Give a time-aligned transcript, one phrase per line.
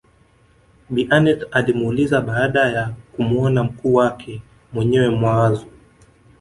[0.89, 4.41] Bi Aneth alimuuliza baada ya kumuona mkuu wake
[4.73, 5.65] mwenye mawazo